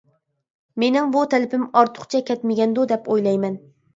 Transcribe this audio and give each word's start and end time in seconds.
مېنىڭ 0.83 1.11
بۇ 1.15 1.25
تەلىپىم 1.33 1.67
ئارتۇقچە 1.81 2.21
كەتمىگەندۇ، 2.31 2.89
دەپ 2.95 3.09
ئويلايمەن. 3.15 3.63